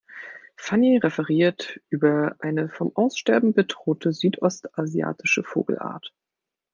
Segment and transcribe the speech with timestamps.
[0.57, 6.11] Fanny referiert über eine vom Aussterben bedrohte südostasiatische Vogelart.